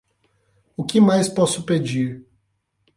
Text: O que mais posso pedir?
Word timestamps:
O 0.75 0.83
que 0.83 0.99
mais 0.99 1.29
posso 1.29 1.63
pedir? 1.63 2.25